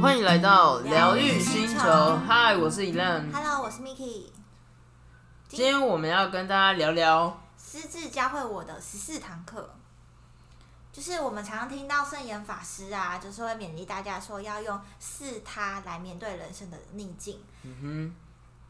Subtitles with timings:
[0.00, 3.32] 欢迎来到疗愈星球，嗨，我是 Elan。
[3.32, 4.26] Hello，我是 Miki。
[5.48, 9.74] 今天我们要跟大家聊聊，师智教会我的十四堂课，
[10.92, 17.40] 就是我们常常听到圣严法师啊，就是会勉励大家说要用四他来面对人生的逆境。
[17.62, 18.14] 嗯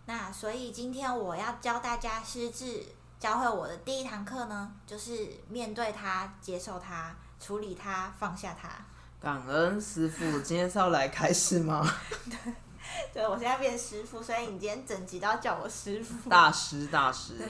[0.07, 2.85] 那所以今天我要教大家失智
[3.19, 8.69] 教会我的第一堂课呢，就是面对它、接受它、处理它、放下它。
[9.21, 11.83] 感恩师傅，今天是要来开始吗？
[12.29, 12.55] 对
[13.15, 16.29] 对我现在变师傅，所以你今天整集都要叫我师傅。
[16.29, 17.39] 大师，大师。
[17.39, 17.49] 对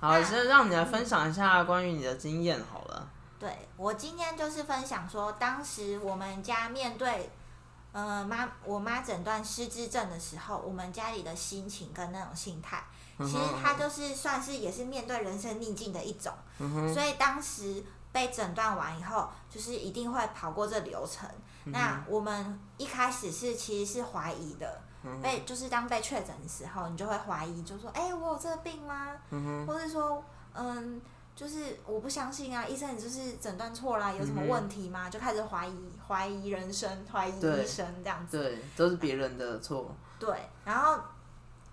[0.00, 3.08] 好，那先让你来分享一下关于你的经验好了。
[3.38, 7.30] 对我今天就是分享说，当时我们家面对，
[7.96, 12.84] 呃妈我妈诊断失智症的时候，我们家里的心情跟那种心态，
[13.16, 16.30] 嗯其实它就是算是也是面对人生逆境的一种。
[16.58, 21.26] 嗯，所以当时被诊断完以后，就是一定会跑过这流程。
[21.64, 31.00] 嗯那我们一开始是其实是怀疑的，嗯被就是当被确诊的时候，你就会怀疑，就说：“哎、我有这个病吗？”嗯或是说，嗯，
[31.36, 35.10] 就是我不相信啊，医生你就是诊断错啦，有什么问题吗？
[35.10, 38.38] 就开始怀疑怀疑人生，怀疑医生这样子。
[38.38, 39.94] 对，都是别人的错。
[40.18, 40.98] 对，然后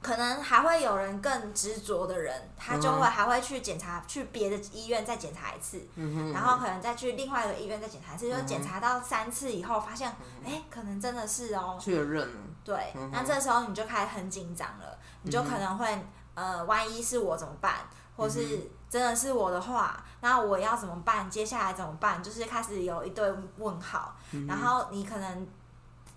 [0.02, 10.14] 可能还会有人更执着的人，他就会嗯还会去检查，去别的医院再检查一次，嗯，然后可能再去另外一个医院再检查一次，就是检查到三次以后，发现，
[10.46, 11.78] 哎、可能真的是哦。
[11.80, 12.42] 确认了。
[12.66, 17.76] 对那这时候你就开始很紧张了，你就可能会，呃，万一是我怎么办？
[18.18, 21.28] 或嗯是真的是我的话，那我要怎么办？
[21.28, 22.22] 接下来怎么办？
[22.22, 23.28] 就是开始有一堆
[23.58, 25.48] 问号，嗯然后你可能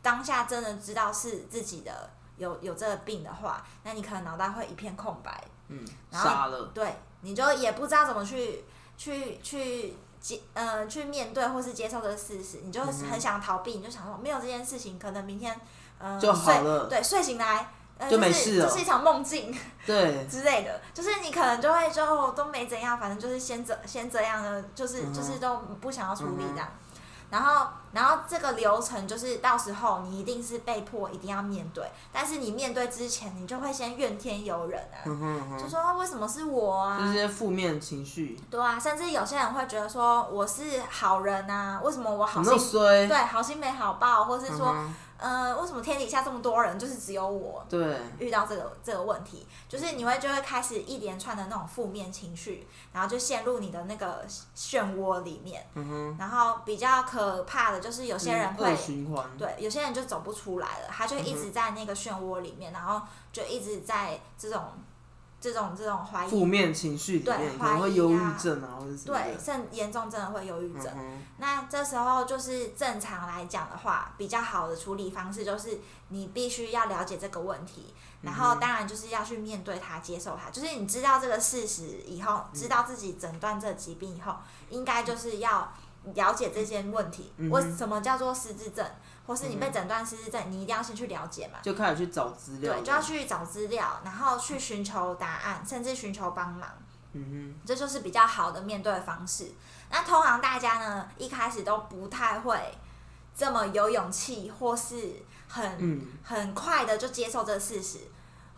[0.02, 6.66] 当下真的知道是自己的有有这个病的话，那你可能脑袋会一片空白，嗯，然后。
[6.74, 8.62] 对，你就也不知道怎么去
[8.98, 15.58] 去去接呃去面对或是接受这个事实，你就很想逃避，你就想说没有这件事情，可能明天
[15.98, 17.70] 嗯就好睡了对，睡醒来。
[17.98, 26.68] 呃、就没是事了就是一场梦境对， 之类的，就是你可能就会就都没怎样，反正就是先这先这样的，就是、嗯就是都不想要处理这样。
[27.28, 37.00] 然后，然后这个流程就是到时候你一定是被迫一定要面对，但是你面对之前，你就会先怨天尤人啊，嗯哼嗯哼，就说为什么是我啊？
[37.00, 42.48] 就是这些负面情绪，对啊，甚至有些人会觉得说我是好人啊，为什么我好心？
[43.08, 44.72] 对好心没好报，或是说、
[45.18, 54.24] 呃为什么天底下这么多人，就是只有我对，遇到这个这个问题，就是你会就会开始一连串的那种负面情绪，然后就陷入你的那个
[54.56, 58.76] 漩涡里面，嗯哼，然后比较可怕的就是有些人恶会。
[58.76, 59.26] 循环。
[59.38, 63.00] 对，有些人就走不出来了，他就一直在那个漩涡里面，然后
[63.32, 64.62] 就一直在这种、
[65.52, 70.92] 这种、这种怀疑负面情绪里对面可能会忧郁啊症啊，或者什么对，甚严重真的会忧郁症。
[70.96, 80.50] 嗯那这时候就是正常来讲的话，比较好的处理方式就是你必须要了解这个问题，然后当然就是要去面对它、接受它。
[80.50, 84.34] 就是你知道这个事实以后，知道自己诊断这个疾病以后，
[84.70, 85.70] 应该就是要
[86.14, 87.30] 了解这些问题。
[87.36, 88.86] 嗯哼为什么叫做失智症，
[89.26, 91.58] 或是你被诊断失智症，你一定要先去了解嘛。
[91.62, 92.74] 就开始去找资料。
[92.74, 93.02] 对，就要。
[93.06, 96.68] 去找资料，然后去寻求答案，甚至寻求帮忙。
[97.12, 99.52] 嗯哼这就是比较好的面对方式。
[99.90, 102.58] 那通常大家呢，一开始都不太会
[103.36, 108.00] 这么有勇气，或是很、嗯，很快的就接受这个事实，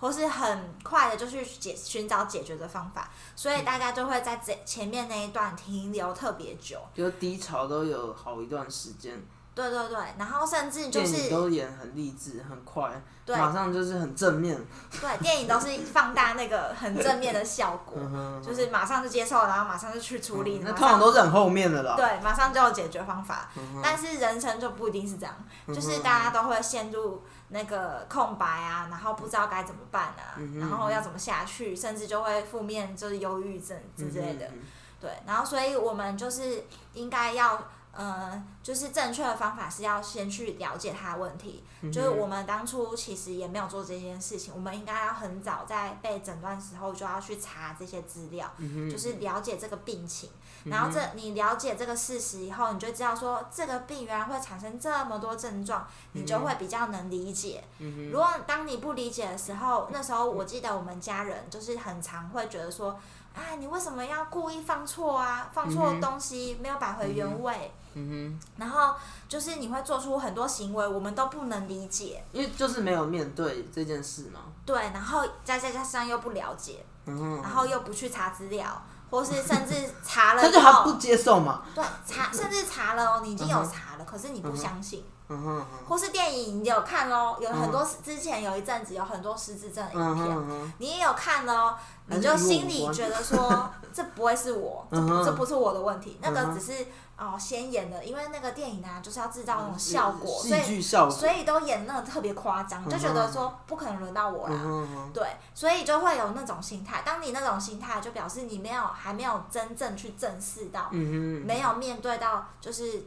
[0.01, 6.81] 或是很快的就去解寻找解决的方法，所以大家就会在这前面那一段停留特别久。
[6.95, 9.23] 就低潮都有好一段时间，
[9.59, 12.89] 对对对，然后甚至就电影是都演很励志，很快，
[13.27, 14.57] 对马上就是很正面。
[15.01, 17.99] 对电影都是放大那个很正面的效果，
[18.41, 21.97] 就是马上就接受，然后马上就去处理，嗯那通常都是很后面的了。
[21.97, 23.51] 对，马上就有解决方法。
[23.57, 25.35] 嗯，但是人生就不一定是这样，
[25.67, 34.47] 就是大家都会陷入那个空白啊，然后不知道该怎么办啊，嗯然后要怎么下去，甚至就会负面就是忧郁症之类的。
[34.47, 34.61] 嗯
[35.01, 36.63] 对，然后所以我们就是
[36.95, 37.61] 应该要。
[37.99, 57.63] 呃，就是正确的方法是要先去了解他的问题，嗯就是我们当初其实也没有做这件事情，我们应该要很早在被诊断时候就要去查这些资料，嗯就是了解这个病情，嗯然后这你了解这个事实以后，你就知道说这个病原来会产生这么多症状，你就会比较能理解。
[57.79, 62.91] 嗯如果当你不理解的时候，那时候我记得我们家人就是很常会觉得说，
[63.35, 65.51] 啊，你为什么要故意放错啊？
[65.53, 68.95] 放错东西没有摆回原位，嗯然后
[69.29, 74.41] 就是你会做出很多行为，我们都不能理解，因为就是没有面对这件事嘛。
[74.67, 79.75] 对，然后再再加上又不了解，然后又不去查资料，或是甚至
[80.05, 81.63] 查了以他就还不后，接受嘛。
[81.75, 90.73] 对查甚至查了哦，你已经有查了，可是你不相信，嗯哼，或是电影你有看咯，有很多之前有一阵子有很多失智症的影嗯片。
[90.79, 91.77] 你也有看了哦，
[92.07, 95.19] 你就心里觉得说这不会是我，这 嗯哼。
[95.19, 96.87] 不这不是我的问题，那个只是
[97.19, 100.83] 哦先演的，因为那个电影啊就是要制造那种效果，所戏以。
[100.83, 104.61] 所以都演那种特别夸张，就觉得说不可能轮到我嗯啦。
[104.65, 107.03] 嗯，对，所以就会有那种心态。
[107.05, 113.05] 当你那种心态，就表示你没有还没有真正去正视到，嗯，没有面对到就是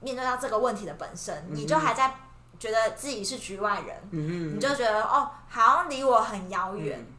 [0.00, 2.14] 面对到这个问题的本身，嗯你就还在
[2.58, 6.98] 觉得自己是局外人，嗯，你就觉得哦，好像离我很遥远。
[7.00, 7.12] 嗯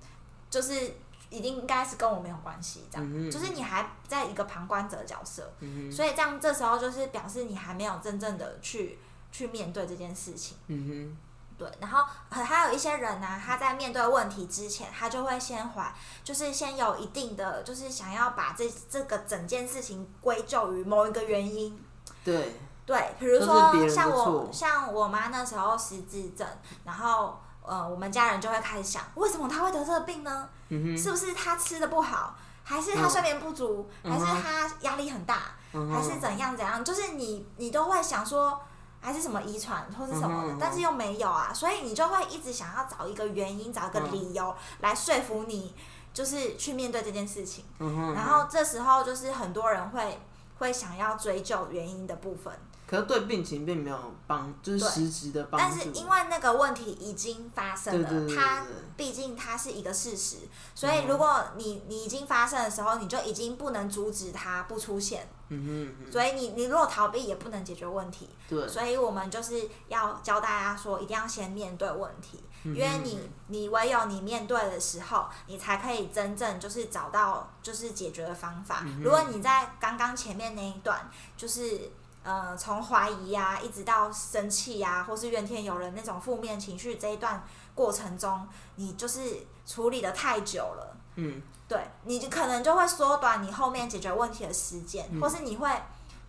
[0.49, 0.93] 就是
[1.29, 8.97] 一定应该是跟我没有关系，这样，嗯就是你还在一个旁观者角色，嗯，所以这样这时候就是表示你还没有真正的去
[9.31, 11.17] 去面对这件事情，嗯
[11.57, 15.91] 对，然后还还有一些人呢、他在面对问题之前，他就会先怀，
[16.23, 21.83] 就是先有一定的，就是想要把这这个整件事情归咎于某一个原因，
[22.23, 22.53] 对，
[22.85, 26.47] 对，比如说像我像我妈那时候失智症，
[26.85, 30.49] 然后呃，我们家人就会开始想，为什么他会得这个病呢？
[30.69, 35.41] 嗯，是不是他吃的不好，还是她嗯睡眠不足，还是他压力很大，
[35.73, 36.83] 嗯还是怎样怎样？
[36.83, 38.59] 就是你你都会想说。
[38.99, 45.73] 还是什么遗传或是什么的，但是又没有啊，所以你就会一直想要找一个原因，找一个嗯理由来说服你，
[46.15, 47.63] 就是去面对这件事情。
[47.77, 50.19] 嗯，然后这时候就是很多人会
[50.57, 52.51] 会想要追究原因的部分，
[52.87, 55.67] 可是对病情并没有帮，就是实质的帮助。
[55.67, 60.37] 但是因为那个问题已经发生了，它毕竟它是一个事实，
[60.73, 78.83] 所以嗯如果你你已经发生的时候，你就已经不能阻止它不出现，嗯哼嗯哼，所以你你如果逃避也不能解决问题，对，所以我们就是要教大家说，一定要先面对问题，嗯因为你你唯有你面对的时候，你才可以真正就是找到就是解决的方法。
[78.85, 81.91] 嗯如果你在刚刚前面那一段，就是
[82.27, 87.41] 呃从怀疑呀、一直到生气呀、或是怨天尤人那种负面情绪这一段
[87.73, 88.45] 过程中，
[88.75, 90.97] 你就是处理的太久了。
[91.15, 91.41] 嗯。
[91.69, 95.21] 对，你就可能就会缩短你后面解决问题的时间，嗯。
[95.21, 95.69] 或是你会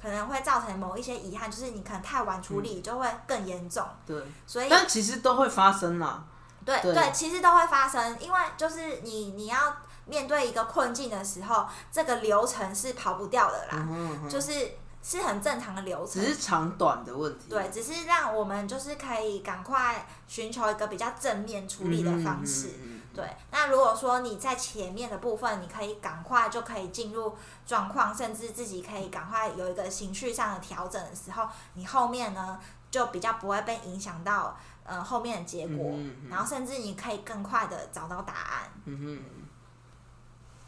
[0.01, 3.85] 可能会造成某一些遗憾，就是你可能太晚处理就会更严重。
[4.07, 6.25] 对，所以，嗯但其实都会发生啦。
[6.65, 6.95] 对对。
[6.95, 14.73] 对，其实都会发生，因为就是你你要面对一个困境的时候，这个流程是跑不掉的啦，嗯，就是
[15.03, 16.35] 是很正常的流程只。
[16.35, 17.47] 是长短的问题。
[17.49, 22.69] 对，只是让我们就是可以赶快寻求一个比较正面处理的方式。
[22.69, 27.35] 嗯哼嗯嗯对，那如果说你在前面的部分，你可以赶快就可以进入
[27.67, 32.61] 状况，甚至自己可以赶快有一个情绪上的调整的时候，你后面呢
[32.91, 38.71] 就比较不会被影响到呃后面的结果，嗯嗯嗯然后甚至你可以更快的找到答案。
[38.85, 39.25] 嗯哼，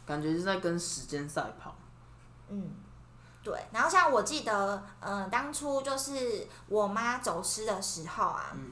[0.05, 1.73] 感觉是在跟时间赛跑。
[2.49, 2.69] 嗯，
[3.43, 3.65] 对。
[3.71, 8.71] 然后像我记得，呃，当初就是我妈走失的时候啊，嗯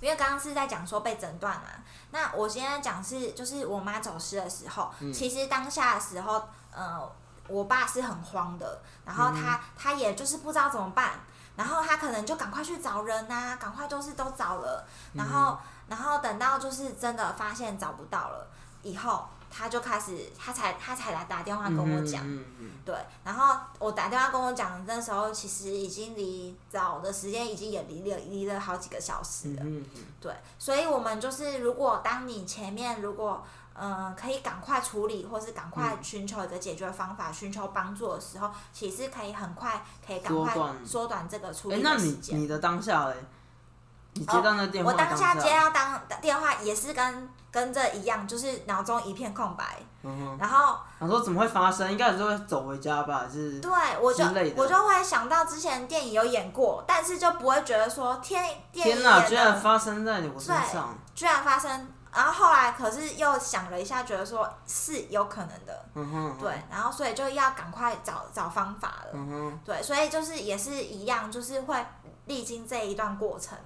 [0.00, 1.68] 因为刚刚是在讲说被诊断嘛，
[2.10, 6.42] 那我现在讲是就是我妈走失的时候，嗯其实当下的时候，
[6.72, 7.12] 呃，
[7.48, 11.20] 我爸是很慌的，然后他、嗯他也就是不知道怎么办，
[11.56, 15.58] 然后他可能就赶快去找人呐、赶快就是都找了，然后、
[15.88, 18.46] 然后等到就是真的发现找不到了
[18.82, 22.26] 以后，他就开始他才他才来打电话跟我讲。
[22.26, 29.62] 嗯嗯对，然后我打电话跟我讲，那时候其实已经离早的时间已经也离了离了好几个小时了。
[30.20, 33.44] 对，所以我们就是，如果当你前面如果
[33.74, 40.54] 嗯、呃可以赶快处理，或是赶快嗯寻求一个解决方法，寻求帮助的时候，其实可以很快可以赶快
[40.84, 42.40] 缩短这个处哎、理那你的时间。
[42.40, 43.16] 你的当下嘞？
[44.14, 49.64] 你接到那电话、我当下接到当电话也是跟跟这一样，就是脑中一片空白，
[50.02, 51.90] 嗯哼，然后我说怎么会发生？
[51.90, 53.26] 应该是会走回家吧？
[53.30, 54.24] 是对，我就
[54.56, 60.94] 我就会想到之前电影有演过，但是就不会觉得说天天哪，居然发生在我身上！
[61.14, 71.76] 居然发生，然后后来可是又想了一下，觉得说是有可能的，嗯哼，对，然后所以就要赶快找找方法了，嗯哼，对，所以就是也是一样，就是会
[72.26, 73.58] 历经这一段过程，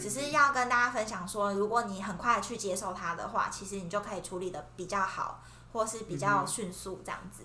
[0.00, 7.44] 只是要跟大家分享说，如果你很快去接受它的话，其实你就可以处理的比较好，或是比较迅速这样子。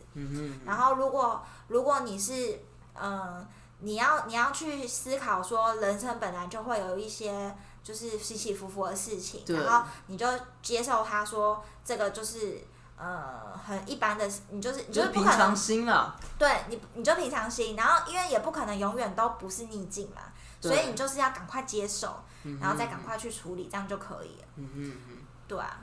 [0.66, 2.60] 然后如果如果你是
[3.02, 3.48] 嗯、
[3.80, 10.28] 你要你要去思考说，人生本来就会有一些就是起起伏伏的事情，然后你就
[10.62, 12.62] 接受他说这个就是
[12.98, 16.14] 呃很一般的，你就是你就是不可能常心啦。
[16.38, 20.24] 对你你就平常心，然后因为也不可能永远都不是逆境嘛，
[20.62, 22.22] 所以你就是要赶快接受，
[22.60, 24.48] 然后再赶快去处理，这样就可以了。
[24.58, 25.18] 嗯嗯嗯。
[25.48, 25.80] 对啊，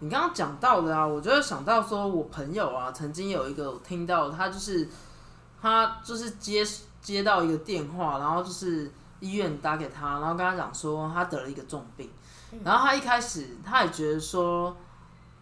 [0.00, 4.88] 你刚刚讲到的啊，我就会想到说，我朋友啊，曾经有一个我听到，他就是
[5.60, 6.66] 他就是接
[7.00, 12.10] 接到一个电话，然后就是医院打给他，然后跟他讲说他得了一个重病，
[12.52, 12.60] 嗯。
[12.64, 14.76] 然后他一开始他也觉得说，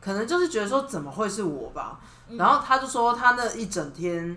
[0.01, 2.37] 可能就是觉得说怎么会是我吧，嗯。
[2.37, 4.37] 然后他就说他那一整天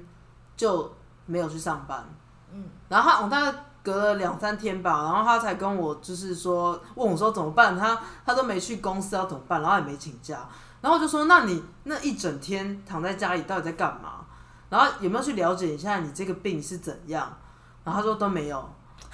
[0.55, 0.93] 就
[1.25, 2.07] 没有去上班，
[2.53, 10.47] 嗯，然后他我大概隔了两三天吧，然后他才跟我就是说问我说怎么办，他他都没去公司要怎么办，然后也没请假，
[10.79, 14.25] 然后我就说那你那一整天躺在家里到底在干嘛？
[14.69, 17.35] 然后有没有去了解一下你这个病是怎样？
[17.83, 18.69] 然后他说都没有，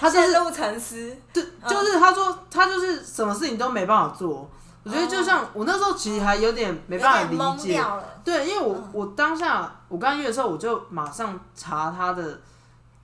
[0.00, 1.16] 他就是陷入沉思。
[1.32, 4.50] 对，就是他说他就是什么事情都没办法做。
[4.82, 7.80] 我觉得就像我那时候其实还有点没办法理解，
[8.24, 12.40] 对，因为我、嗯我当下我刚约的时候，我就马上查他的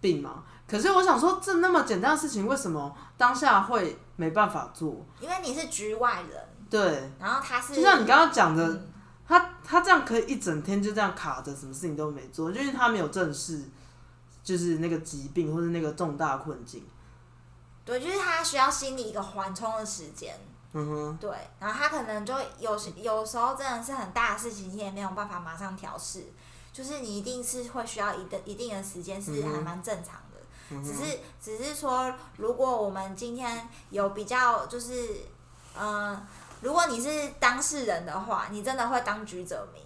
[0.01, 0.43] 病嘛。
[0.69, 5.05] 可是我想说，这那么简单的事情，为什么当下会没办法做？
[5.19, 8.93] 因为你是局外人，对，然后他是就像你刚刚讲的，嗯
[9.27, 13.63] 他他这样可以一整天就这样卡着，什么事情都没做，就因为他没有正视，
[14.43, 16.83] 就是那个疾病或者那个重大困境。
[17.85, 20.35] 对，就是他需要心理一个缓冲的时间。
[20.73, 26.25] 嗯哼，对，然后他可能就有时有时候真的是很大的事情，你也没有办法马上调试，
[26.73, 30.21] 就是你一定是会需要一定一定的时间，是还蛮正常的。
[30.23, 30.28] 嗯
[30.69, 34.93] 只是只是说，如果我们今天有比较，就是
[35.79, 36.27] 嗯、呃
[36.61, 39.81] 如果你是当事人的话，你真的会当局者迷。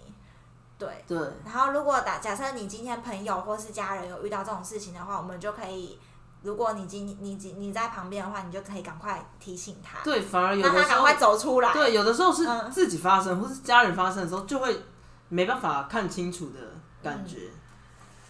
[0.75, 5.99] 对，对，然后如果打假设你今天朋友或是家人有遇到这种事情的话，我们就可以，
[6.41, 11.71] 如果你今你你你在旁边的话，你就可以赶快提醒他，对，反而有的时候赶快走出来。
[11.71, 12.71] 对，有的时候是嗯。
[12.71, 14.83] 自己发生，或是家人发生的时候，就会
[15.29, 16.59] 没办法看清楚的
[17.03, 17.51] 感觉。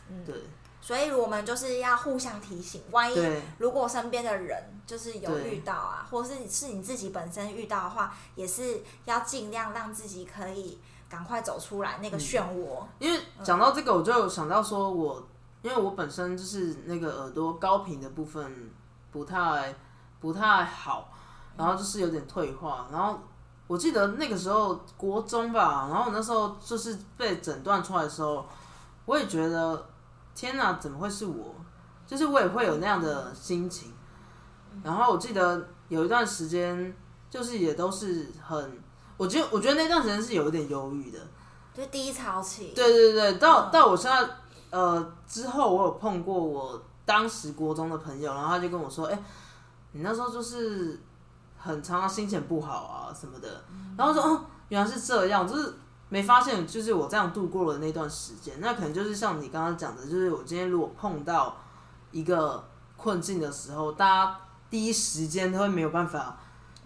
[0.10, 0.25] 嗯。
[0.25, 0.36] 对
[0.83, 10.77] 所以我们就是要互相提醒，万一如果身边的人就是有遇到啊，或是是你自己本身遇到的话，也是要尽量让自己可以
[11.09, 12.83] 赶快走出来那个漩涡。
[12.99, 15.25] 因为讲到这个，我就想到说我，
[15.61, 18.69] 因为我本身就是那个耳朵高频的部分
[19.09, 19.73] 不太
[20.19, 21.13] 不太好，
[21.55, 23.17] 然后就是有点退化，然后
[23.67, 28.45] 我记得那个时候国中吧，然后我那时候就是被诊断出来的时候，
[29.05, 29.85] 我也觉得
[30.35, 31.55] 天哪，怎么会是我？
[32.05, 33.91] 就是我也会有那样的心情。
[34.83, 36.95] 然后我记得有一段时间，
[37.29, 38.79] 就是也都是很，
[39.17, 41.19] 我觉得我觉得那段时间是有一点忧郁的。
[41.73, 44.29] 就低潮期，对对对，到嗯到我现在
[44.69, 49.23] 呃之后，我有碰过我当时国中的朋友，然后他就跟我说：“哎、
[49.91, 50.99] 你那时候就是
[51.57, 53.63] 很常常心情不好啊什么的。
[53.97, 55.73] 然后说：“哦，原来是这样，就是
[56.10, 58.53] 没发现，就是我这样度过了那段时间。
[58.60, 61.57] 那可能就是像你刚刚讲的，就是我今天如果碰到
[62.12, 66.38] 一个困境的时候，大家第一时间都会没有办法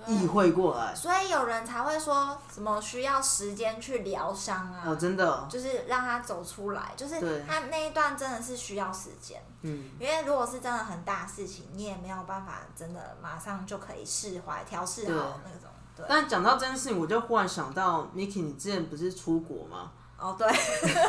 [0.05, 0.95] 意会过来。
[0.95, 9.41] 所以有人才会说什么需要时间去疗伤啊，哦，真的，就是让他走出来，就是他那一段真的是需要时间。
[9.63, 15.69] 嗯，因为如果是真的很大事情，你也没有办法真的马上就可以释怀、调试好那种。
[15.97, 19.91] 对，但讲到这件事情，我就忽然想到，Miki，你之前不是出国吗？
[20.19, 20.47] 哦对，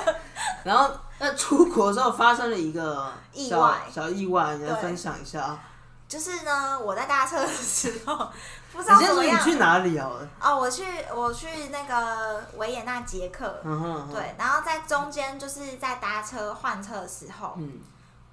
[0.65, 5.59] 然后那出国之后发生了一个小意外小意外，你来分享一下。
[6.07, 8.31] 就是呢，我在搭车的时候，
[8.73, 9.37] 不知道怎么样。
[9.39, 10.11] 说你去哪里啊？
[10.41, 10.83] 哦，我去
[11.15, 17.81] 我去那个维也纳捷克，嗯哼，嗯哼，对，然后在中间就是在搭车换车的时候，嗯，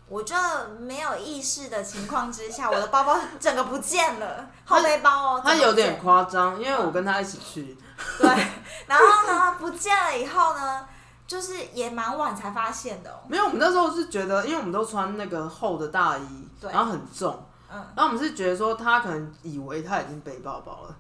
[0.07, 0.35] 我就
[0.79, 7.75] 没有意识的情况之下，我的包包整个不见了，后背包哦，他有点夸张，因为我跟他一起去，
[8.19, 8.27] 对，
[8.85, 10.88] 然后呢不见了以后呢，
[11.25, 17.43] 就是也蛮晚才发现的哦，没有，我们那时候是觉得，因为我们都穿那个厚的大衣，然后很重，
[17.74, 20.95] 嗯，然后我们是觉得说他可能以为他已经背包包了，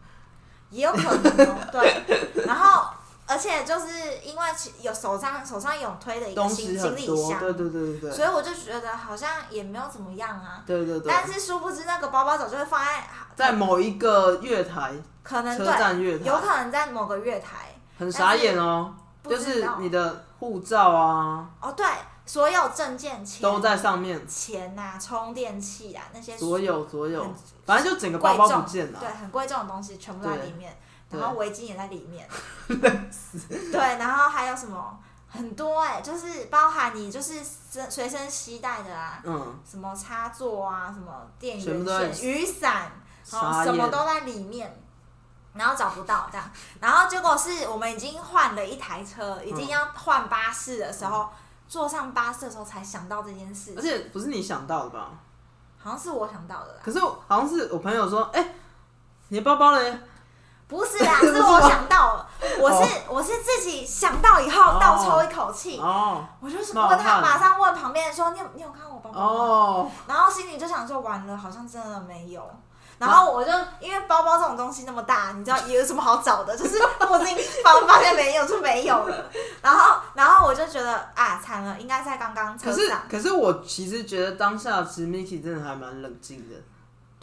[0.71, 2.87] 也有可能哦，对，然后
[3.27, 3.87] 而且就是
[4.23, 10.63] 因为其有手上手上有推的一个东行李箱，对对对对对，所以我就觉得好像也没有怎么样啊。
[10.65, 21.49] 对对对，但是殊不知那个包包早就会放在，在某一个月台，可能对，站月台，有可能在某个月台，很傻眼哦，不就是你的护照啊。
[21.59, 21.83] 哦，对，
[22.27, 27.25] 所有证件、钱都在上面，钱呐、充电器啊那些所有所有，
[27.65, 29.09] 反正就整个包包不见了对，。
[29.09, 30.84] 很贵重的东西全部在里面，对
[31.19, 32.27] 然后围巾也在里面，
[32.67, 42.91] 对，然后还有什么很多哎、就是包含你就是身随身携带的啊，嗯，什么插座啊，什么电源线、雨伞，
[43.31, 44.81] 哦傻，眼什么都在里面。
[45.57, 46.45] 然后找不到这样，
[46.81, 51.29] 然后结果是我们已经换了一台车，已经要换巴士的时候，
[51.65, 55.11] 坐上巴士的时候才想到这件事而情，且不是你想到的吧？
[55.81, 58.53] 好像是我想到的啦，可是好像是我朋友说，哎、
[59.29, 59.97] 你的包包嘞？
[60.67, 62.27] 不是啦， 是我想到了，
[62.59, 69.25] 我是我是自己想到以后哦倒抽一口气，哦我就是问他，马上问旁边人说你有你有看我包包吗？
[69.25, 72.41] 哦，然后心里就想说完了，好像真的没有。
[72.97, 76.55] 然后我就因为包包这种东西那么大，你知道有什么好找的？
[76.57, 79.29] 就是附近发发现没有就没有了。
[79.61, 82.91] 然后然后我就觉得啊惨了，应该在刚刚车可是。
[83.11, 86.55] 可是我其实觉得当下其实 Miki 真的还蛮冷静的。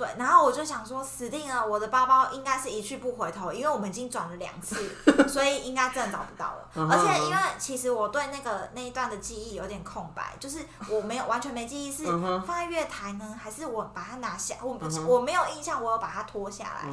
[0.03, 4.77] 对，然后我就想说死定了，我的包包应该是一去不回头，因为我们已经转了两次，
[5.29, 6.91] 所以应该真的找不到了。
[6.91, 16.93] 而且因为其实我对那个那一段的记忆有点空白，就是我没有完全没记忆是放在月台呢，还是我把它拿下，我、我没有印象我有把它脱下来。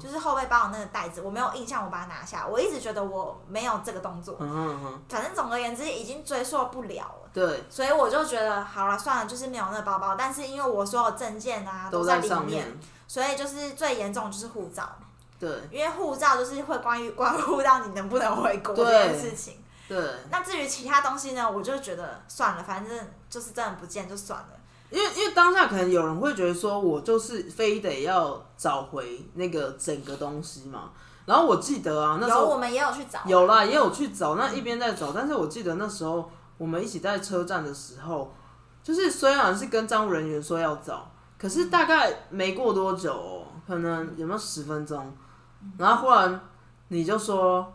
[0.00, 2.44] 就是后背包的那个袋子，我没有印象，我把它拿下。
[2.44, 4.36] 我一直觉得我没有这个动作，
[5.08, 10.14] 反正总而言之已经追溯不了了，对，所以我就觉得好了，算了，就是没有那个包包。
[10.16, 12.66] 但是因为我所有证件啊都在里上面，
[13.06, 14.88] 所以就是最严重的就是护照，
[15.38, 15.48] 对。
[15.70, 19.56] 因为护照就是会关于关乎到你能不能回国这件事情。
[19.88, 19.98] 对，
[20.30, 24.48] 那至于其他东西呢，我就觉得算了，反正就是真的不见就算了。
[24.90, 30.90] 因为因为当下可能有人会觉得说，我就是非得要找回那个整个东西嘛。
[31.24, 33.18] 然后我记得啊，那时候有我们也有去找。
[33.18, 38.34] 啊，有啦，也有去找，那一边在找，但是我记得那时候我们一起在车站的时候，
[38.82, 45.12] 就是虽然是跟站务人员说要找，可是大概没过多久、哦，可能有没有十分钟，
[45.78, 46.40] 然后忽然
[46.88, 47.72] 你就说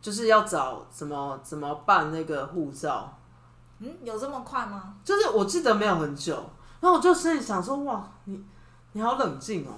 [0.00, 3.18] 就是要找怎么怎么办那个护照，
[3.80, 4.94] 嗯，有这么快吗？
[5.04, 6.34] 就是我记得没有很久，
[6.80, 8.42] 然后我就心里想说，哇，你
[8.92, 9.72] 你好冷静哦，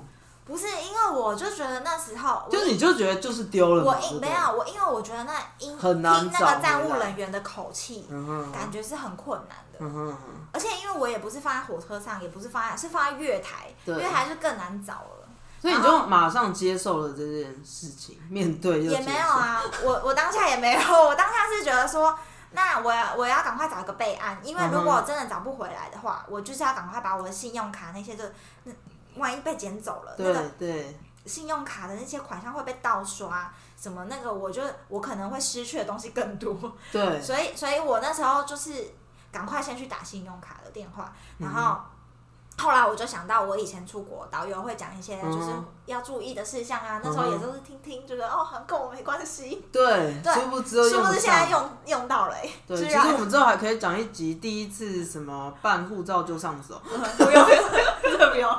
[0.49, 8.09] 不是，因为我就觉得那时候我就你就觉得就是丢了，我因没有我，因为我觉得那因很难听那个站务人员的口气，
[8.52, 10.17] 感觉是很困难的。
[10.50, 15.28] 而且因为我也不是放在火车上，也不是放在是放在月台，对月台就更难找了。
[15.61, 19.00] 所以你就马上接受了这件事情，面对也。
[19.00, 22.17] 没有啊， 我我当下也没有，我当下是觉得说，
[22.52, 28.25] 那我要我要赶快找一个备案，因为如果真的找不回来的话，我就是要赶快把我的信用卡那些就，
[28.64, 28.72] 那
[29.18, 36.57] 万一被捡走了，那对个对信用卡的那些款项会被盗刷，什么那个，我就我可能会失去的东西更多。
[36.90, 38.94] 对，所以，所以我那时候就是
[39.31, 41.78] 赶快先去打信用卡的电话，然后。
[42.61, 47.00] 后来我就想到，我以前出国，导游会讲一些就是嗯要注意的事项啊。
[47.00, 49.64] 那时候也都是听听，觉得哦，很跟我没关系。
[49.70, 51.12] 对，对殊不知又殊不。
[51.12, 56.83] 知现在用用到了、欸，对，其实我们之后还可以讲一集第一次什么办护照就上手。
[56.83, 57.46] 不用，
[58.02, 58.50] 真的不用。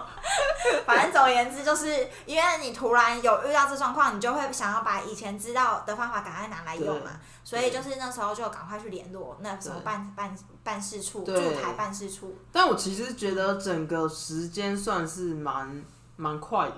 [1.44, 7.12] 言之，就是因为你突然有遇到这状况，你就会想要把以前知道的方法赶快拿来用嘛。
[7.44, 12.36] 所以就是那时候就赶快去联络那什么办办办事处、驻台办事处。
[12.52, 15.84] 但我其实觉得整个时间算是蛮
[16.16, 16.76] 蛮快的，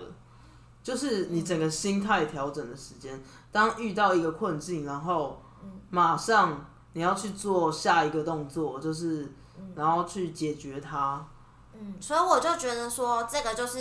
[0.81, 3.21] 就是你整个心态调整的时间。
[3.51, 5.43] 当遇到一个困境，然后
[5.89, 9.29] 马上你要去做下一个动作，就是
[9.75, 11.25] 然后去解决它。
[11.73, 13.79] 嗯，所以我就觉得说，这个就是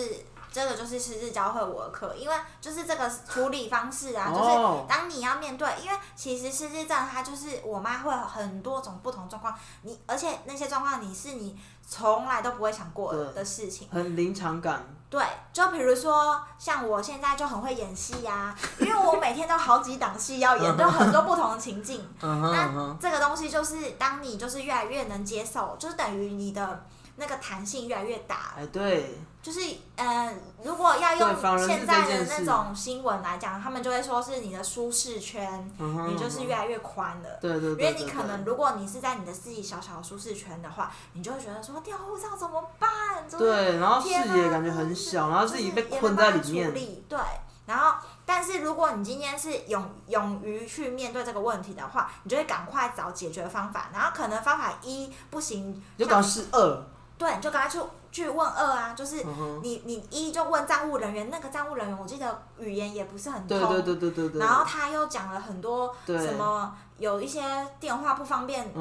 [0.52, 13.88] 这个就是狮子教会我的课，因为就是这个处理方式啊，就是哦，当你要面对，因为其实失智症它就是我妈会有很多种不同状况，你而且那些状况你是你从来都不会想过对的事情。
[13.92, 14.84] 很临场感。
[15.08, 15.20] 对，
[15.52, 22.08] 就比如说像我现在就很会演戏呀、 因为我每天都好几档戏要演，就很多不同的情境。
[22.20, 26.86] 那，这个东西就是当你就是越来越能接受，就是等于你的
[27.20, 28.54] 那个弹性越来越大。
[28.56, 29.60] 哎，对，就是
[29.94, 37.38] 呃，如果要用现在的那种新闻来讲，他们就会说是你的舒适圈，嗯，你就是越来越宽了。
[37.40, 43.28] 对对对因为你可能，如果你是在你的自己小小的舒适圈的话，你就会觉得说掉护照怎么办？
[43.38, 46.72] 对，然后视野感觉很小，然后自己被困在里面。
[47.06, 47.18] 对，
[47.66, 56.82] 然后但是如果你今天是勇勇于去面对这个问题的话，你就会赶快找解决方法，然后可能方法一不行，就搞是二，
[57.20, 57.78] 对，你就赶快去
[58.10, 64.40] 去问二啊，就是嗯，你你一就问账务人员，那个账务人员我记得语言也不是很通，对对对对对对。
[64.40, 68.72] 然后他又讲了很多什么有一些电话不方便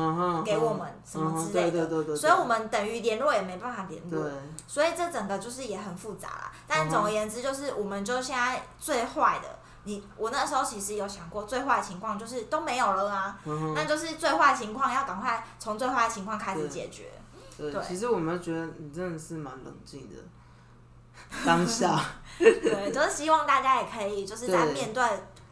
[0.46, 4.32] 给我们什么之类的，所以我们等于联络也没办法联络。
[4.66, 6.52] 所以这整个就是也很复杂啦。
[6.66, 9.50] 但总而言之，就是我们就现在最坏的，
[9.84, 17.12] 你我那时候其实有想过，最坏的情况就是都没有了啊，嗯那就是最坏情况要赶快从最坏的情况开始解决。
[17.60, 20.16] 对对，其实我们觉得你真的是蛮冷静的。
[21.46, 22.00] 当下。
[22.38, 25.04] 对，就是希望大家也可以就是在面对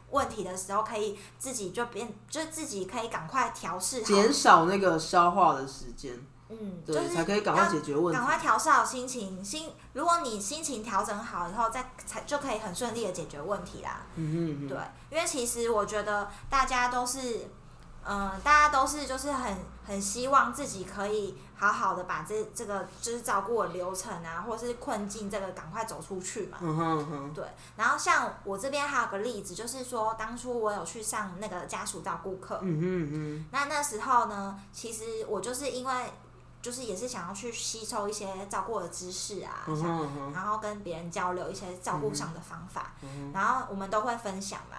[0.10, 6.17] 问题的时候，可以自己就变，就是自己可以赶快调试好，减少那个消化的时间，
[6.48, 8.26] 嗯，就对，是才可以赶快要解决问题赶。
[8.26, 14.06] 快调试好心情，心如果你心情调整好以后，再才就可以很顺利的解决问题啦。
[14.15, 14.78] 嗯哼嗯哼，对，
[15.12, 17.50] 因为其实我觉得大家都是，
[18.08, 26.58] 嗯、大家都是就是很很希望自己可以好好的把这这个就是照顾的流程啊，或是困境这个赶快走出去嘛。
[26.62, 36.13] 嗯哼嗯哼，对，然后像我这边还有个例子，就是说当初我有去上那个家属照顾课，嗯哼嗯那那时候呢，其实我就是因为
[36.62, 39.65] 就是也是想要去吸收一些照顾的知识啊，
[40.34, 44.78] 然后跟别人交流一些照顾上的方法，嗯然后我们都会分享嘛。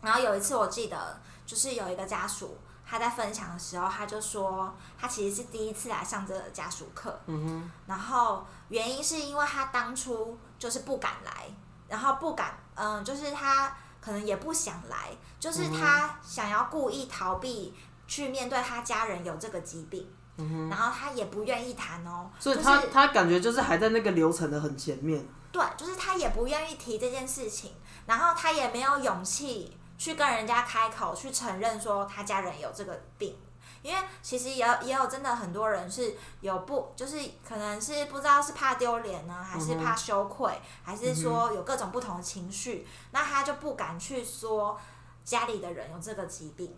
[0.00, 2.56] 然后有一次我记得，就是有一个家属
[2.86, 11.48] 他在分享的时候，他就说他其实是第一次来上这个家属课，嗯哼，然后原因是因为他当初就是不敢来，
[11.88, 17.74] 然后不敢，嗯，就是他可能也不想来，就是他想要故意逃避
[18.06, 20.08] 去面对他家人有这个疾病，
[20.38, 25.22] 嗯然后他也不愿意谈哦，所以就是他他感觉就是还在那个流程的很前面。
[25.50, 27.72] 对，就是他也不愿意提这件事情，
[28.04, 33.36] 然后他也没有勇气去跟人家开口去承认说他家人有这个病，
[33.82, 44.80] 因为其实也有也有真的很多人是有不就是可能是不知道是怕丢脸呢，还是怕羞愧，还是说有各种不同的情绪，那他就不敢去说
[45.24, 46.74] 家里的人有这个疾病。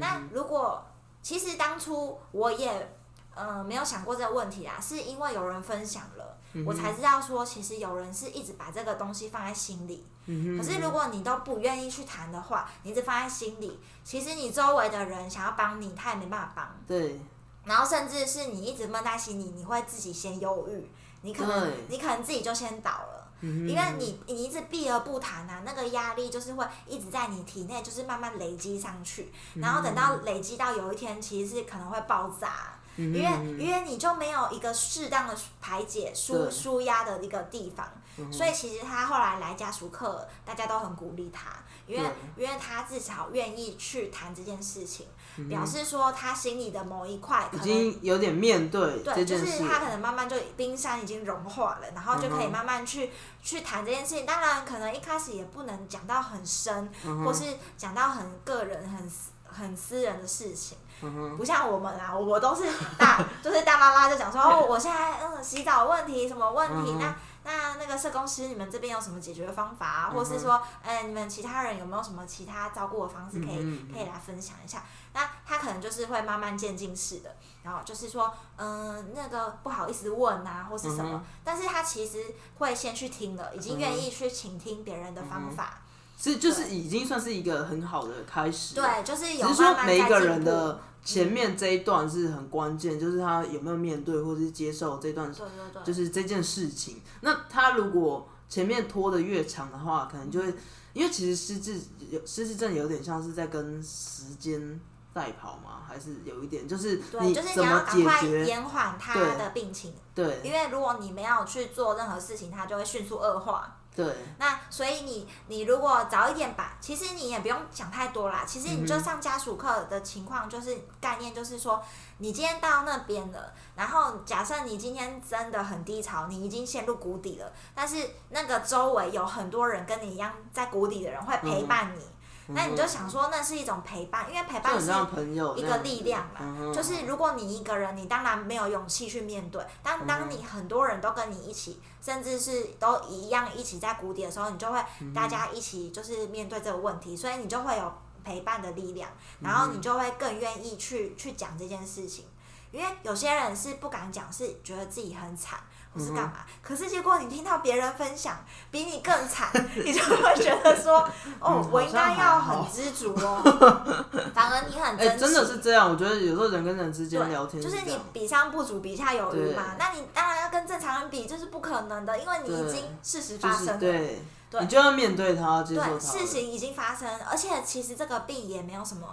[0.00, 0.84] 那如果
[1.22, 2.96] 其实当初我也
[3.34, 10.04] 呃没有想过这个问题啊，是因为有人分享了，嗯我才知道说其实有人是一直把这个东西放在心里。
[10.26, 16.66] 嗯可是如果你都不愿意去谈的话，你一直放在心里，其实你周围的人想要帮你，他也没办法帮。
[16.86, 17.20] 对，
[17.64, 20.88] 然后甚至是你一直闷在心里，你会自己先忧郁，
[21.22, 23.20] 你可能你可能自己就先倒了。
[23.42, 36.50] 因为你你一直避而不谈啊，那个压力就是会一直在你体内，就是慢慢累积上去，然后等到累积到有一天，其实是可能会爆炸，嗯因为因为你就没有一个适当的排解舒对。
[36.50, 37.86] 舒压的一个地方，
[38.32, 41.50] 所以其实他后来来家属课，大家都很鼓励他，
[41.86, 45.06] 因为因为他至少愿意去谈这件事情，
[45.48, 53.10] 表示说他心里的某一块可已能经有点面对对，就是他可能慢慢就冰山已经融化了，然后就可以慢慢去、
[53.42, 54.24] 去谈这件事情。
[54.24, 57.44] 当然，可能一开始也不能讲到很深，嗯或是
[57.76, 60.78] 讲到很个人、很私很私人的事情。
[61.02, 62.62] 嗯不像我们啊，我都是
[62.96, 70.08] 大， 就是大妈妈就讲说，哦，我现在嗯洗澡问题什么问题，嗯那那那个社工师，你们这边有什么解决方法啊？
[70.10, 74.82] 嗯或是说，呃，你们其他人有没有什么其他照顾的方式可以、可以来分享一下？
[75.12, 85.80] 那他可能就是会慢慢渐进式的，然后就是说，嗯、那个不好意思问啊，或是什么，嗯但是他其实会先去听了，已经愿意去倾听别人的方法，
[86.16, 88.74] 是就是已经算是一个很好的开始。
[88.74, 97.02] 对，就是有只是说每一个人的前面这一段是很关键，就是他有没有面对或者是接受这段，对对对，就是这件事情。
[97.20, 100.54] 那他如果前面拖得越长的话，可能就会，
[100.92, 104.80] 因为其实失智有失智症有点像是在跟时间
[105.12, 108.46] 赛跑嘛，还是有一点，就是对，就是你要赶快解决？
[108.46, 113.76] 延缓他的病情，对因为如果你没有去做任何事情，他就会迅速恶化。
[113.96, 114.04] 对，
[114.38, 118.42] 那所以你你如果早一点把，其实你也不用想太多啦。
[118.44, 121.80] 其实你嗯就上家属课的情况，就是概念就是说，
[122.18, 132.00] 你今天到那边了，然后假设你今天真的很低潮，你已经陷入谷底了，但是那个周围有很多人跟你一样在谷底的人会陪伴你，
[132.48, 139.64] 那你就想说那是一种陪伴，因为陪伴是就很像朋友一个力量嘛，就是如果你一个人，你当然没有勇气去面对。
[139.82, 144.78] 当当你很多人都跟你一起，甚至是都一样一起在谷底的时候，你就会
[145.14, 149.08] 大家一起就是面对这个问题，所以你就会有陪伴的力量，
[149.40, 152.26] 然后你就会更愿意去去讲这件事情。
[152.70, 155.60] 因为有些人是不敢讲，是觉得自己很惨，
[155.94, 156.34] 或是干嘛。
[156.62, 158.36] 可是结果你听到别人分享
[158.70, 160.98] 比你更惨， 你就会觉得说，
[161.40, 163.40] 哦嗯，我应该要很知足哦。
[164.34, 165.20] 反而你很哎、珍惜。
[165.20, 165.90] 真的是这样。
[165.90, 169.76] 我觉得有时候人跟人之间，聊天就是你比上不足，比下有余嘛。
[169.78, 173.76] 那你当然要跟正常人比，这是不可能的，因为你已经事实发生了。
[173.76, 179.06] 对，对你就要面对它，接受它对，事情已经发生，而且其实这个病也没有什么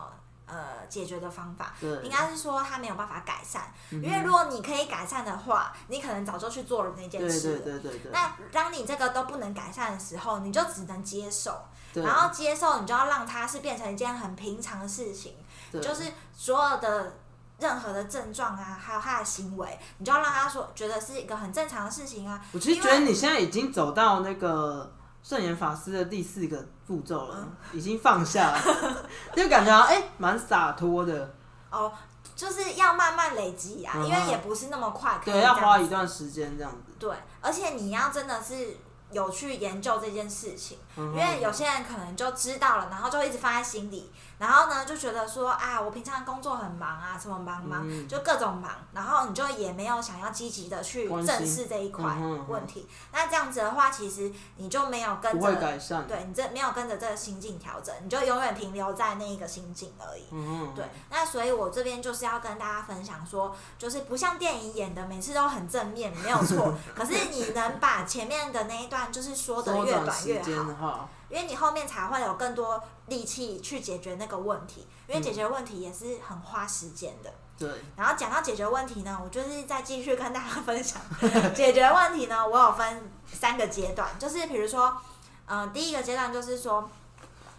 [0.51, 3.73] 呃解决的方法，对，应该是说他没有办法改善。
[3.89, 7.59] 因为如果你可以改善的话，你可能早就去做了那件事了。
[7.59, 8.11] 对对对对。
[8.11, 15.35] 那当你这个都不能改善的时候，你就只能接受，然后接受，你就要让它是变成一件很平常的事情，
[15.71, 17.13] 就是所有的
[17.59, 22.43] 任何的症状啊，还有他的行为，你就要让他说觉得是一个很正常的事情啊。
[22.51, 24.91] 我其实觉得你现在已经走到那个
[25.23, 29.05] 圣严法师的第四个步骤了，已经放下了，
[29.35, 31.33] 就感觉哎蛮洒脱的。
[31.69, 31.91] 哦，
[32.35, 36.91] 就是要慢慢累积啊，嗯因为也不是那么快对，要花一段时间这样子。
[36.99, 38.75] 对，而且你要真的是
[39.11, 52.89] 有去研究这件事情，嗯因为有些人可能就知道了，然后就一直放在心里，然后呢就觉得说啊，我平常工作很忙啊，什么忙忙，嗯就各种忙，然后你就也没有想要积极的去正视这一块问题。
[53.13, 55.51] 那这样子的话，其实你就没有跟着。
[55.61, 56.07] 改善。
[56.07, 60.25] 对你这没有跟着这个心境调整，你就永远停留在那一个心境而已。
[60.31, 66.73] 嗯，对，那所以我这边就是要跟大家分享说，就是不像电影演的每次都很正面，没有错。
[66.95, 70.41] 可是你能把前面的那一段就是说的越短短越
[70.79, 74.87] 好，话，因为你后面才会有更多力气去解决那个问题。
[75.07, 77.31] 因为解决问题也是很花时间的。
[77.57, 81.01] 对，然后讲到解决问题呢，我就是再继续跟大家分享
[81.53, 84.97] 解决问题呢，我有分三个阶段，就是比如说，
[85.45, 86.89] 嗯、第一个阶段就是说。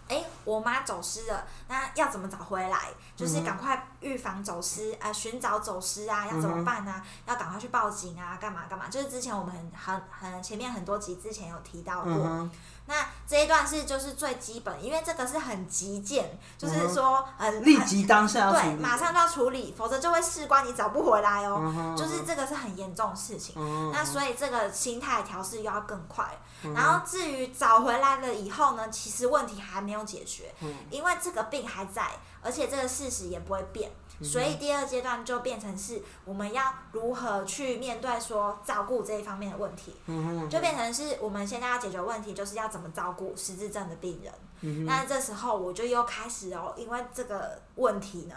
[0.09, 2.89] 哎，我妈走失了，那要怎么找回来？
[3.15, 8.89] 就是赶快预防走失，呃，寻找走失啊，要怎么办呢、要赶快去报警啊，干嘛干嘛？
[8.89, 12.49] 就是之前我们很很很前面很多集之前有提到过，
[12.85, 21.95] 那这一段是就是最基本，因为这个是很急件，就是说呃立即当下对，马上就要处理，否则就会事关你找不回来哦。
[21.97, 23.55] 就是这个是很严重的事情。
[23.93, 26.25] 那所以这个心态调试又要更快。
[26.65, 32.09] 嗯然后至于找回来了以后呢，其实问题还没有解决，嗯因为这个病还在，
[32.41, 33.91] 而且这个事实也不会变。
[34.19, 44.33] 嗯所以第二阶段就变成是我们要如何去面对说照顾这一方面的问题，嗯，就变成是我们现在要解决问题，就是要怎么照顾失智症的病人。
[44.85, 48.35] 那这时候我就又开始哦，因为这个问题呢，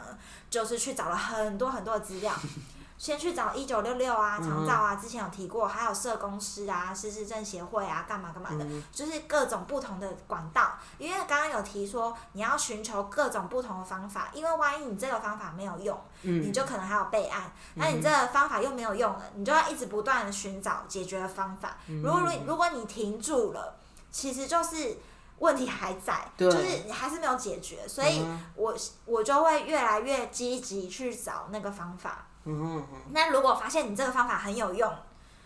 [0.51, 2.35] 就是去找了很多很多的资料，
[2.98, 10.72] 先去找一九六六啊、嗯长照啊，之前有提过，还有社工师啊、失智症协会啊，干嘛干嘛的，嗯就是各种不同的管道。
[10.98, 17.52] 因为刚刚有提说，你要寻求各种不同的方法，因为万一你这个方法没有用，嗯你就可能还有备案。
[17.74, 21.76] 那你这个方法又没有用了，你就要一直不断的寻找解决的方法。
[21.88, 23.76] 嗯如果如果你停住了，
[24.11, 24.96] 其实就是
[25.38, 32.26] 问题还在，就是你还是没有解决，所以嗯我我就会越来越积极去找那个方法。
[32.46, 34.90] 嗯哼嗯那如果发现你这个方法很有用，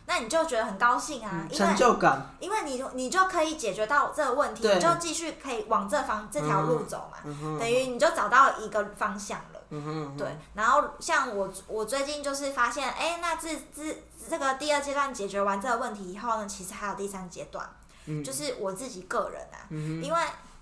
[0.07, 9.61] 那你就觉得很高兴啊，因为就感，因为你你就可以解决到这个问题，你就继续可以往这方这条路走嘛，嗯，等于你就找到一个方向了。
[9.71, 10.17] 嗯哼，嗯哼。
[10.17, 17.65] 对，，然后像我我最近就是发现，哎，那这这这个第二阶段解决完这个问题以后呢，其实还有第三阶段，
[18.07, 18.25] 嗯。
[18.25, 20.21] 就是我自己个人啊，嗯因为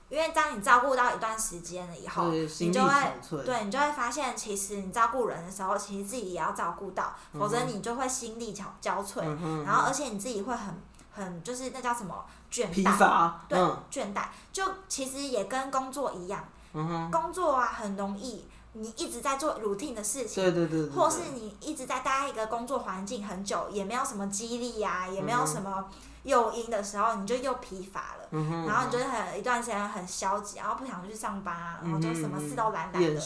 [0.08, 10.74] 因为当你照顾到一段时间了以后，对，你就会对你就会发现，其实你照顾人的时候，其实自己也要照顾到，否则你就会心力憔憔悴，嗯哼，然后而且你自己会很
[11.12, 16.42] 很就是那叫什么倦怠，对嗯，倦怠，就其实也跟工作一样，
[16.72, 25.84] 嗯，工作啊很容易，你一直在做 routine 的事情，对对对，对或是你一直在待一个工作环境很久，也没有什么激励呀、也没有什么
[26.22, 28.28] 诱因的时候，你就又疲乏了。
[28.30, 33.20] 嗯，然后你就会很一段时间很消极，然后不想去上班啊，然后就什么事都懒懒的。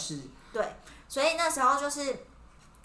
[0.53, 0.77] 对，
[1.09, 2.25] 所以那时候就是，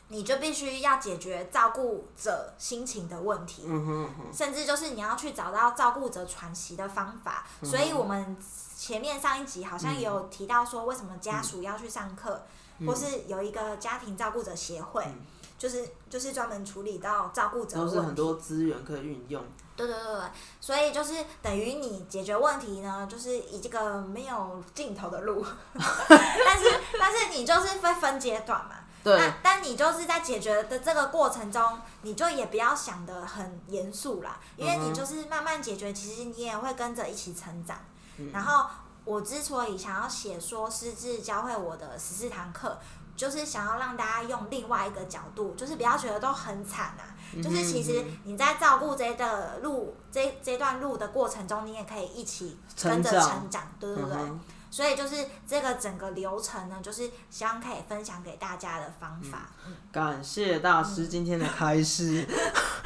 [0.07, 7.45] 你就必须要解决照顾者心情的问题，嗯哼，嗯哼甚至就是你要去找到照顾者喘息的方法。
[7.61, 8.35] 嗯所以我们
[8.77, 12.45] 前面上一集好像也有提到说，为什么家属要去上课，
[12.77, 12.87] 嗯。
[12.87, 15.03] 或是有一个家庭照顾者协会。
[15.05, 15.25] 嗯。
[15.57, 19.43] 就是就是专门处理到照顾者的都是很，多资源可以运用，
[19.75, 20.21] 对对对对，
[20.61, 29.17] 所以就是等于你解决问题呢，就是以这个没有尽头的路， 但是但是你就是会分阶段嘛，对。
[29.17, 37.79] 那，但你就是在解决的这个过程中，你就也不要想的很严肃啦，因为你就是慢慢解决，其实你也会跟着一起成长。
[38.17, 38.65] 嗯然后
[39.05, 42.77] 我之所以想要写说师智教会我的十四堂课，
[43.15, 54.13] 就是想要让大家用另外一个角度，就是不要觉得都很惨啊，嗯就是其实你在照顾这的路这这段路的过程中，你也可以一起跟着成长成长，对对对。
[54.15, 59.49] 嗯所以就是这个整个流程呢，就是希望可以分享给大家的方法。
[59.65, 62.27] 嗯感谢大师今天的开示。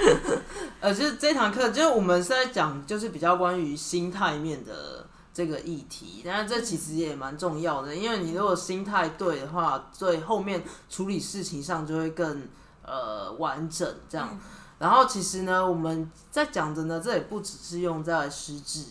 [0.80, 12.48] 呃，就是这堂课，就是我们是在讲，就是比较关于心态面的这个议题，但是这其实也蛮重要的，因为你如果心态对的话，最后面处理事情上就会更
[12.84, 14.38] 呃完整这样。
[14.78, 18.86] 然后其实呢，我们在讲的呢，这也不只是用在实质，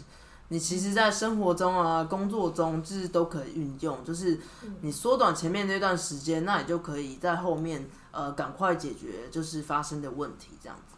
[0.48, 4.40] 你其实在生活中啊、工作中就是都可以运用，就是
[4.80, 10.89] 你缩短前面那段时间，那你就可以在后面呃赶快解决就是发生的问题这样子。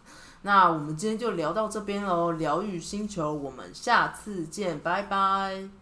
[0.42, 5.81] 那我们今天就聊到这边喽疗愈星球我们下次见拜拜。